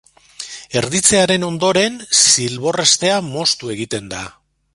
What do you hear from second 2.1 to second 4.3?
zilbor-hestea moztu egiten da.